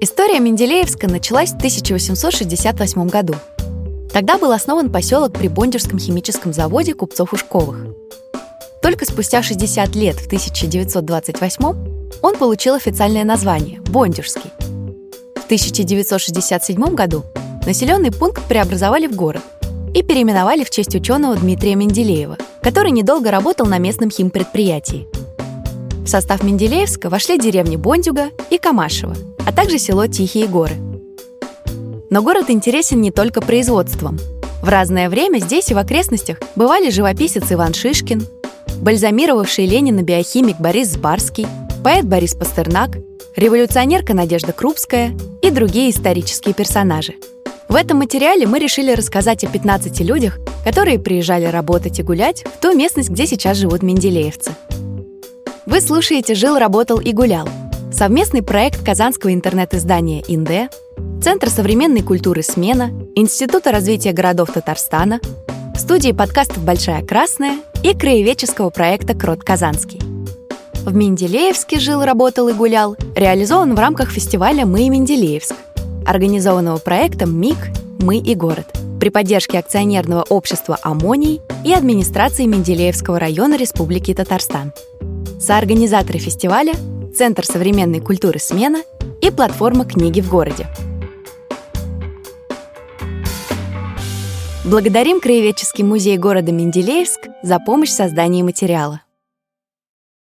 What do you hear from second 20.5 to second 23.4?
в честь ученого Дмитрия Менделеева, который недолго